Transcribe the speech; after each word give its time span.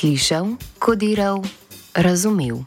Slišal, 0.00 0.56
kodiral, 0.80 1.44
razumel. 1.92 2.64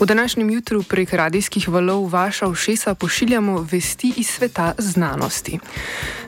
V 0.00 0.06
današnjem 0.06 0.50
jutru 0.50 0.82
prek 0.82 1.12
radijskih 1.12 1.68
valov 1.68 2.08
vaša 2.10 2.48
ušesa 2.48 2.94
pošiljamo 2.94 3.66
vesti 3.70 4.12
iz 4.16 4.26
sveta 4.26 4.74
znanosti. 4.78 5.58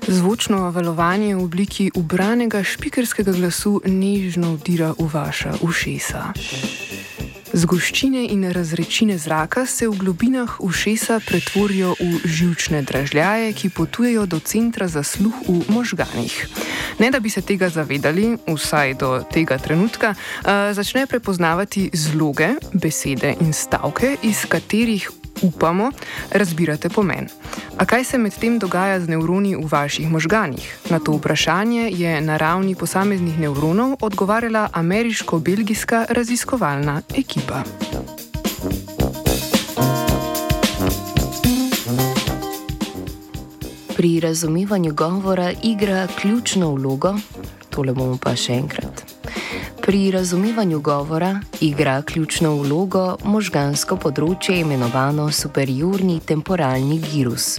Zvočno 0.07 0.71
valovanje 0.71 1.35
v 1.35 1.43
obliki 1.45 1.91
ubranega 1.95 2.63
špikerskega 2.63 3.33
glasu 3.33 3.81
nežno 3.87 4.55
vdira 4.55 4.95
v 4.99 5.11
vaša 5.13 5.55
ušesa. 5.63 6.33
Zgoščine 7.55 8.25
in 8.35 8.43
razrečine 8.51 9.15
zraka 9.19 9.63
se 9.67 9.87
v 9.87 9.95
globinah 9.95 10.57
ušesa 10.59 11.21
pretvorijo 11.23 11.95
v 12.01 12.27
žilčne 12.27 12.83
dražljaje, 12.83 13.53
ki 13.55 13.71
potujejo 13.71 14.27
do 14.27 14.41
centra 14.43 14.89
za 14.91 15.03
sluh 15.07 15.35
v 15.47 15.63
možganih. 15.71 16.35
Ne 16.99 17.11
da 17.15 17.21
bi 17.23 17.31
se 17.31 17.47
tega 17.47 17.69
zavedali, 17.71 18.35
vsaj 18.51 18.95
do 18.99 19.23
tega 19.31 19.59
trenutka, 19.59 20.15
začne 20.75 21.07
prepoznavati 21.07 21.91
zloge, 21.95 22.57
besede 22.75 23.37
in 23.41 23.53
stavke, 23.53 24.17
iz 24.23 24.43
katerih 24.51 25.11
upamo, 25.43 25.91
razbirate 26.31 26.89
pomen. 26.89 27.29
A 27.79 27.85
kaj 27.85 28.05
se 28.05 28.19
medtem 28.19 28.59
dogaja 28.59 29.01
z 29.01 29.09
nevroni 29.09 29.57
v 29.57 29.69
vaših 29.71 30.11
možganih? 30.11 30.79
Na 30.91 30.99
to 30.99 31.13
vprašanje 31.13 31.91
je 31.95 32.21
na 32.21 32.37
ravni 32.37 32.75
posameznih 32.75 33.39
nevronov 33.39 33.97
odgovarjala 34.01 34.69
ameriško-belgijska 34.73 36.07
raziskovalna 36.09 37.03
ekipa. 37.17 37.63
Pri 43.97 44.21
razumevanju 44.21 44.95
govora 44.95 45.53
igra 45.63 46.09
ključno 46.21 46.71
vlogo, 46.71 47.15
tole 47.71 47.93
bomo 47.93 48.19
pa 48.23 48.37
še 48.37 48.53
enkrat. 48.53 49.14
Pri 49.87 50.11
razumevanju 50.11 50.81
govora 50.81 51.41
igra 51.61 52.03
ključno 52.03 52.55
vlogo 52.57 53.03
možgansko 53.25 53.99
področje 54.01 54.57
imenovano 54.63 55.27
superiorni 55.29 56.23
temporalni 56.25 56.97
girus. 57.05 57.59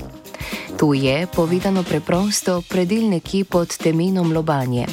To 0.81 0.89
je, 0.97 1.27
povedano 1.35 1.83
preprosto, 1.85 2.57
predel 2.65 3.05
nekje 3.13 3.45
pod 3.45 3.77
temenom 3.77 4.33
lobanje. 4.33 4.87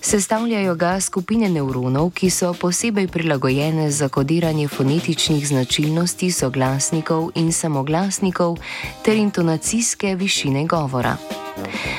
Sestavljajo 0.00 0.74
ga 0.74 0.96
skupine 1.04 1.52
nevronov, 1.52 2.10
ki 2.16 2.32
so 2.32 2.54
posebej 2.56 3.12
prilagojene 3.12 3.90
za 3.90 4.08
kodiranje 4.08 4.68
fonetičnih 4.68 5.44
značilnosti 5.52 6.32
soglasnikov 6.32 7.34
in 7.34 7.52
samoglasnikov 7.52 8.56
ter 9.04 9.20
intonacijske 9.20 10.16
višine 10.16 10.64
govora. 10.64 11.43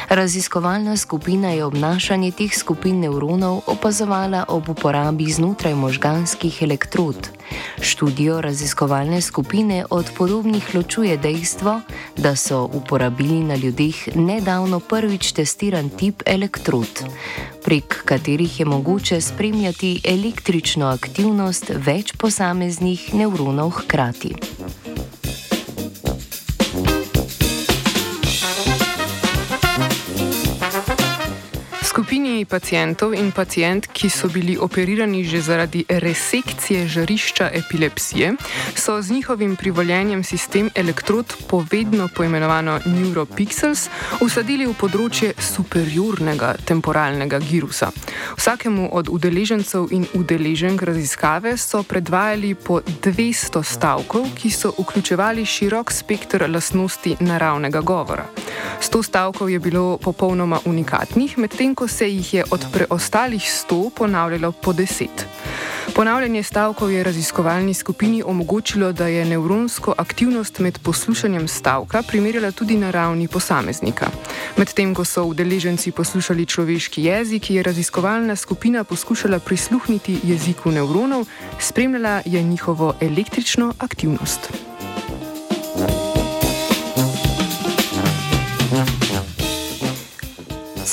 Raziskovalna 0.10 0.98
skupina 0.98 1.50
je 1.52 1.66
obnašanje 1.66 2.32
teh 2.32 2.54
skupin 2.58 3.00
nevronov 3.00 3.62
opazovala 3.68 4.46
ob 4.48 4.70
uporabi 4.70 5.32
znotraj 5.32 5.76
možganskih 5.76 6.62
elektrod. 6.62 7.30
Študijo 7.82 8.42
raziskovalne 8.42 9.22
skupine 9.22 9.86
od 9.90 10.12
podobnih 10.18 10.76
ločuje 10.76 11.18
dejstvo, 11.18 11.82
da 12.18 12.36
so 12.36 12.70
uporabili 12.74 13.44
na 13.44 13.56
ljudeh 13.56 14.16
nedavno 14.16 14.80
prvič 14.80 15.32
testiran 15.32 15.90
tip 15.90 16.24
elektrod, 16.26 17.04
prek 17.66 18.02
katerih 18.06 18.60
je 18.60 18.66
mogoče 18.66 19.22
spremljati 19.22 20.02
električno 20.04 20.88
aktivnost 20.88 21.72
več 21.76 22.14
posameznih 22.18 23.14
nevronov 23.14 23.70
hkrati. 23.70 24.36
Skupini 32.06 32.46
pacijentov 32.46 33.14
in 33.18 33.32
pacijent, 33.32 33.88
ki 33.90 34.10
so 34.14 34.28
bili 34.30 34.54
operirani 34.62 35.24
že 35.26 35.42
zaradi 35.42 35.86
resekcije 35.90 36.88
žarišča 36.88 37.50
epilepsije, 37.54 38.36
so 38.76 39.02
z 39.02 39.12
njihovim 39.12 39.56
privoljenjem 39.56 40.24
sistem 40.24 40.70
elektrod, 40.76 41.34
povedno 41.50 42.08
poimenovano 42.16 42.78
neuropixels, 42.86 43.90
usadili 44.22 44.68
v 44.70 44.76
področje 44.78 45.34
superiornega 45.34 46.54
temporalnega 46.66 47.40
girusa. 47.40 47.90
Vsakemu 48.38 48.90
od 48.94 49.10
udeležencev 49.10 49.90
in 49.90 50.06
udeleženk 50.14 50.86
raziskave 50.86 51.58
so 51.58 51.82
predvajali 51.84 52.54
po 52.54 52.84
200 52.86 53.64
stavkov, 53.64 54.30
ki 54.38 54.54
so 54.54 54.76
vključevali 54.78 55.46
širok 55.46 55.92
spektr 55.92 56.46
lastnosti 56.54 57.18
naravnega 57.20 57.82
govora. 57.82 58.30
100 58.82 59.04
stavkov 59.04 59.50
je 59.50 59.60
bilo 59.60 59.98
popolnoma 59.98 60.60
unikatnih, 60.66 61.38
medtem 61.38 61.74
ko 61.76 61.88
se 61.96 62.10
jih 62.12 62.34
je 62.34 62.44
od 62.52 62.66
preostalih 62.74 63.42
100 63.42 63.90
ponavljalo 63.90 64.52
po 64.52 64.74
10. 64.74 65.08
Ponavljanje 65.96 66.44
stavkov 66.44 66.92
je 66.92 67.04
raziskovalni 67.04 67.74
skupini 67.74 68.24
omogočilo, 68.26 68.92
da 68.92 69.08
je 69.08 69.26
nevronsko 69.26 69.94
aktivnost 69.98 70.60
med 70.60 70.80
poslušanjem 70.80 71.48
stavka 71.48 72.04
primerjala 72.08 72.52
tudi 72.52 72.78
na 72.78 72.92
ravni 72.92 73.28
posameznika. 73.28 74.08
Medtem 74.58 74.96
ko 74.96 75.06
so 75.06 75.24
udeleženci 75.24 75.92
poslušali 75.92 76.46
človeški 76.46 77.04
jezik, 77.04 77.50
je 77.50 77.64
raziskovalna 77.64 78.36
skupina 78.36 78.84
poskušala 78.84 79.40
prisluhniti 79.40 80.20
jeziku 80.24 80.72
nevronov, 80.72 81.26
spremljala 81.60 82.22
je 82.26 82.44
njihovo 82.44 82.94
električno 83.02 83.74
aktivnost. 83.80 84.75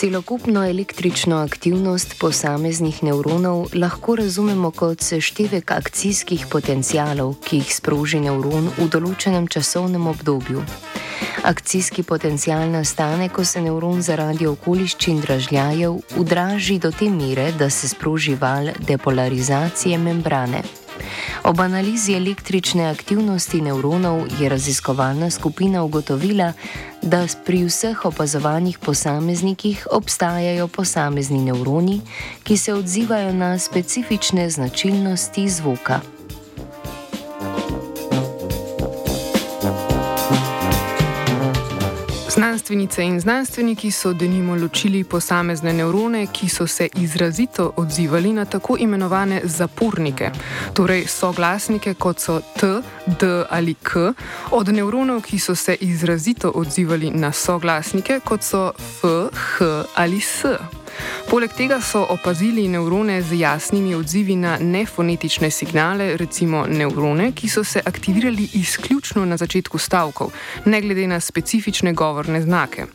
Celokupno 0.02 0.64
električno 0.66 1.36
aktivnost 1.36 2.14
posameznih 2.20 3.04
nevronov 3.04 3.66
lahko 3.74 4.16
razumemo 4.16 4.70
kot 4.70 5.00
seštevek 5.00 5.70
akcijskih 5.70 6.46
potencialov, 6.50 7.36
ki 7.44 7.60
jih 7.60 7.70
sproži 7.70 8.18
nevron 8.24 8.66
v 8.80 8.88
določenem 8.90 9.46
časovnem 9.46 10.10
obdobju. 10.10 10.66
Akcijski 11.46 12.02
potencial 12.02 12.66
nastane, 12.74 13.30
ko 13.30 13.46
se 13.46 13.62
nevron 13.62 14.02
zaradi 14.02 14.50
okoliščin 14.50 15.22
dražljajev 15.22 16.18
udraži 16.18 16.80
do 16.82 16.90
te 16.90 17.06
mere, 17.06 17.52
da 17.54 17.70
se 17.70 17.94
sproži 17.94 18.34
val 18.34 18.74
depolarizacije 18.82 20.02
membrane. 20.02 20.81
Ob 21.44 21.60
analizi 21.60 22.14
električne 22.14 22.86
aktivnosti 22.90 23.60
nevronov 23.60 24.26
je 24.40 24.48
raziskovalna 24.48 25.30
skupina 25.30 25.84
ugotovila, 25.84 26.52
da 27.02 27.26
pri 27.44 27.64
vseh 27.64 28.04
opazovanih 28.04 28.78
posameznikih 28.78 29.86
obstajajo 29.90 30.68
posamezni 30.68 31.44
nevroni, 31.44 32.00
ki 32.42 32.56
se 32.56 32.74
odzivajo 32.74 33.32
na 33.32 33.58
specifične 33.58 34.50
značilnosti 34.50 35.48
zvoka. 35.48 36.00
Znanstvenice 42.34 43.02
in 43.02 43.20
znanstveniki 43.20 43.90
so 43.90 44.12
denimo 44.12 44.56
ločili 44.56 45.04
posamezne 45.04 45.72
nevrone, 45.72 46.26
ki 46.32 46.48
so 46.48 46.66
se 46.66 46.88
izrazito 46.94 47.72
odzivali 47.76 48.32
na 48.32 48.44
tako 48.44 48.76
imenovane 48.78 49.40
zapornike, 49.44 50.30
torej 50.74 51.06
soglasnike 51.06 51.94
kot 51.94 52.20
so 52.20 52.40
T, 52.40 52.66
D 53.20 53.44
ali 53.50 53.74
K, 53.74 54.12
od 54.50 54.68
nevronov, 54.68 55.20
ki 55.22 55.38
so 55.38 55.54
se 55.54 55.76
izrazito 55.80 56.52
odzivali 56.54 57.10
na 57.10 57.32
soglasnike 57.32 58.20
kot 58.24 58.42
so 58.42 58.72
F, 58.78 59.02
H 59.32 59.84
ali 59.94 60.20
S. 60.20 60.44
Poleg 61.30 61.52
tega 61.56 61.80
so 61.80 62.06
opazili 62.10 62.68
nevrone 62.68 63.22
z 63.22 63.38
jasnimi 63.38 63.94
odzivi 63.94 64.36
na 64.36 64.58
nefonetične 64.60 65.50
signale, 65.50 66.16
recimo 66.16 66.66
nevrone, 66.68 67.32
ki 67.32 67.48
so 67.48 67.64
se 67.64 67.80
aktivirali 67.84 68.48
izključno 68.54 69.24
na 69.24 69.36
začetku 69.36 69.78
stavkov, 69.78 70.30
ne 70.64 70.80
glede 70.80 71.06
na 71.06 71.20
specifične 71.20 71.92
govorne 71.92 72.42
znake. 72.42 72.86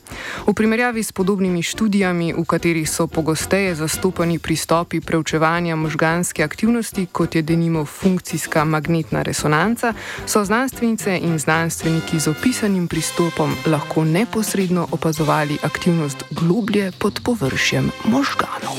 V 0.48 0.54
primerjavi 0.54 1.04
s 1.04 1.12
podobnimi 1.12 1.64
študijami, 1.64 2.34
v 2.34 2.46
katerih 2.46 2.90
so 2.90 3.08
pogosteje 3.08 3.76
zastopani 3.76 4.40
pristopi 4.40 5.02
preučevanja 5.02 5.76
možganske 5.76 6.44
aktivnosti, 6.44 7.06
kot 7.12 7.36
je 7.36 7.42
denimo 7.42 7.86
funkcijska 7.86 8.66
magnetna 8.66 9.22
resonanca, 9.22 9.94
so 10.26 10.44
znanstvenice 10.46 11.20
in 11.24 11.40
znanstveniki 11.40 12.20
z 12.20 12.28
opisanim 12.28 12.88
pristopom 12.88 13.56
lahko 13.66 14.04
neposredno 14.06 14.88
opazovali 14.92 15.58
aktivnost 15.64 16.24
globlje 16.32 16.92
pod 17.00 17.22
površjem 17.24 17.87
možganov. 18.06 18.78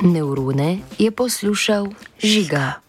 Neurone 0.00 0.80
je 0.98 1.10
poslušal 1.10 1.92
žiga. 2.22 2.80